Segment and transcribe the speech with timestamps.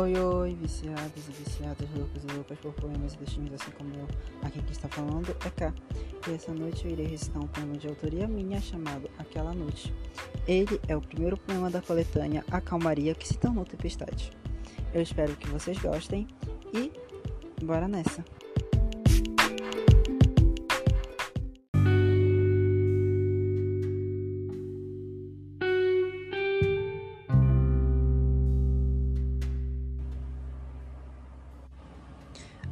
[0.00, 4.08] Oi, oi, viciados e viciadas, loucos e loucas por poemas e destinos, assim como eu.
[4.42, 5.74] Aqui que está falando é K.
[6.26, 9.92] E essa noite eu irei recitar um poema de autoria minha chamado Aquela Noite.
[10.48, 14.32] Ele é o primeiro poema da coletânea A Calmaria que se tornou Tempestade.
[14.94, 16.26] Eu espero que vocês gostem
[16.72, 16.90] e
[17.62, 18.24] bora nessa!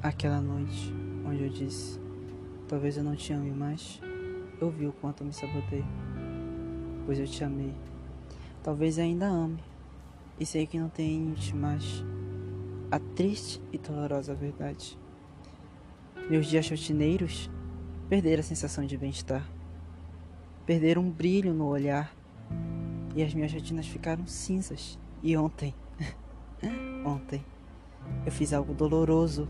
[0.09, 0.91] Aquela noite
[1.27, 2.01] onde eu disse,
[2.67, 4.01] talvez eu não te ame mais,
[4.59, 5.85] eu vi o quanto me sabotei,
[7.05, 7.75] pois eu te amei.
[8.63, 9.63] Talvez ainda ame,
[10.41, 12.03] e sei que não tenho te mais.
[12.91, 14.99] A triste e dolorosa verdade.
[16.31, 17.51] Meus dias rotineiros
[18.09, 19.47] perderam a sensação de bem-estar,
[20.65, 22.17] perderam um brilho no olhar,
[23.15, 24.99] e as minhas rotinas ficaram cinzas.
[25.23, 25.75] E ontem,
[27.05, 27.45] ontem,
[28.25, 29.47] eu fiz algo doloroso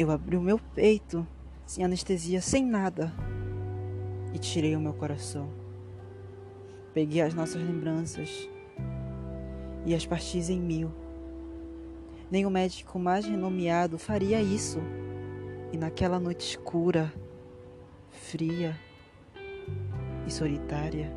[0.00, 1.26] eu abri o meu peito,
[1.66, 3.12] sem anestesia, sem nada,
[4.32, 5.50] e tirei o meu coração.
[6.94, 8.48] Peguei as nossas lembranças
[9.84, 10.90] e as parti em mil.
[12.30, 14.78] Nem o médico mais renomeado faria isso.
[15.70, 17.12] E naquela noite escura,
[18.08, 18.74] fria
[20.26, 21.12] e solitária,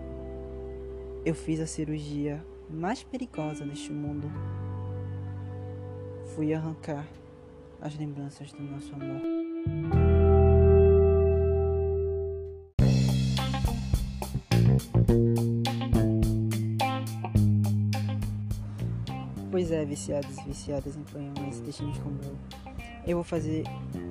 [1.24, 4.30] eu fiz a cirurgia mais perigosa neste mundo.
[6.36, 7.08] Fui arrancar
[7.84, 9.22] as lembranças do nosso amor.
[19.52, 22.38] Pois é, viciados e viciadas em poemas, destinos como eu.
[23.06, 23.66] Eu vou fazer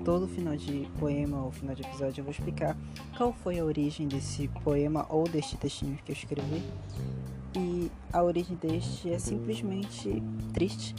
[0.04, 2.76] todo final de poema ou final de episódio, eu vou explicar
[3.16, 6.62] qual foi a origem desse poema ou deste textinho que eu escrevi.
[7.56, 10.94] E a origem deste é simplesmente triste.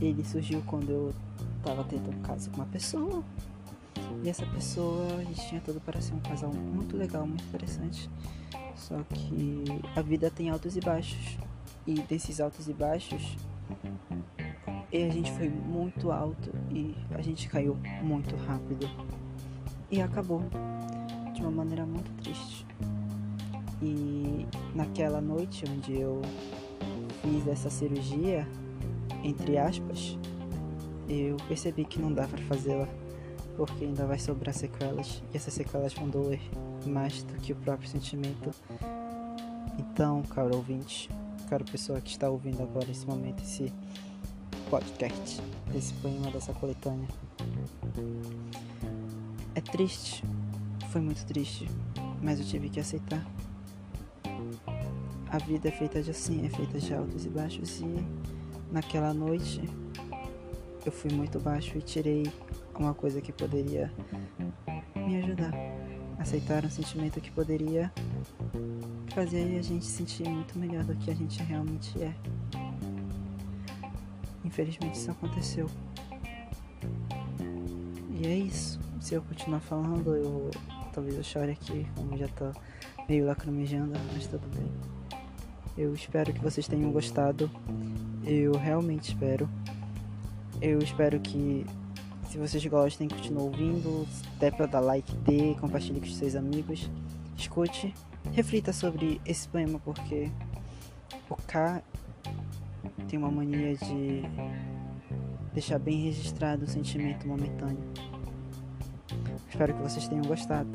[0.00, 1.14] Ele surgiu quando eu
[1.64, 3.24] tava tendo um caso com uma pessoa.
[4.22, 8.08] E essa pessoa, a gente tinha tudo para ser um casal muito legal, muito interessante.
[8.76, 9.64] Só que
[9.96, 11.38] a vida tem altos e baixos.
[11.86, 13.36] E desses altos e baixos,
[14.92, 18.88] e a gente foi muito alto e a gente caiu muito rápido.
[19.90, 20.40] E acabou
[21.34, 22.64] de uma maneira muito triste.
[23.82, 26.22] E naquela noite onde eu
[27.20, 28.46] fiz essa cirurgia,
[29.24, 30.16] entre aspas,
[31.08, 32.88] eu percebi que não dá para fazê-la,
[33.56, 36.40] porque ainda vai sobrar sequelas, e essas sequelas vão doer
[36.86, 38.50] mais do que o próprio sentimento.
[39.78, 41.08] Então, caro ouvinte,
[41.48, 43.72] caro pessoa que está ouvindo agora nesse momento esse
[44.70, 45.40] podcast,
[45.74, 47.08] esse poema dessa coletânea.
[49.54, 50.24] É triste,
[50.90, 51.68] foi muito triste,
[52.22, 53.24] mas eu tive que aceitar.
[55.30, 58.06] A vida é feita de assim, é feita de altos e baixos e
[58.70, 59.60] naquela noite
[60.84, 62.30] eu fui muito baixo e tirei
[62.78, 63.92] uma coisa que poderia
[64.94, 65.52] me ajudar.
[66.18, 67.92] Aceitar um sentimento que poderia
[69.14, 72.14] fazer a gente sentir muito melhor do que a gente realmente é.
[74.44, 75.68] Infelizmente isso aconteceu.
[78.10, 78.78] E é isso.
[79.00, 80.50] Se eu continuar falando, eu
[80.92, 82.52] talvez eu chore aqui, como já tô
[83.08, 84.70] meio lacrimejando, mas tudo bem.
[85.76, 87.50] Eu espero que vocês tenham gostado.
[88.24, 89.48] Eu realmente espero.
[90.64, 91.66] Eu espero que
[92.30, 96.90] se vocês gostem, continuem ouvindo, até para dar like, dê, compartilhe com seus amigos,
[97.36, 97.92] escute,
[98.32, 100.30] reflita sobre esse poema porque
[101.28, 101.82] o K
[103.06, 104.22] tem uma mania de
[105.52, 107.84] deixar bem registrado o sentimento momentâneo.
[109.50, 110.70] Espero que vocês tenham gostado.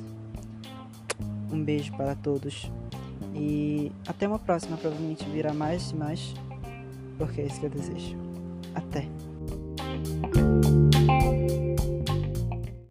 [1.51, 2.71] Um beijo para todos
[3.33, 4.77] e até uma próxima.
[4.77, 6.35] Provavelmente virá mais e mais,
[7.17, 8.15] porque é isso que eu desejo.
[8.75, 9.28] Até!